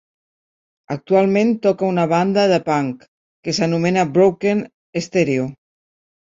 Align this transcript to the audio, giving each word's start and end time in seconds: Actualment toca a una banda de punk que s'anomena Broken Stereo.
Actualment 0.93 1.51
toca 1.65 1.85
a 1.87 1.93
una 1.93 2.05
banda 2.13 2.45
de 2.53 2.57
punk 2.71 3.05
que 3.49 3.55
s'anomena 3.59 4.07
Broken 4.17 4.65
Stereo. 5.09 5.47